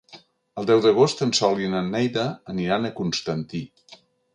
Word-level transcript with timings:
El 0.61 0.67
deu 0.69 0.81
d'agost 0.85 1.21
en 1.27 1.35
Sol 1.41 1.63
i 1.67 1.71
na 1.75 1.85
Neida 1.91 2.27
aniran 2.57 2.91
a 2.91 2.95
Constantí. 3.03 3.67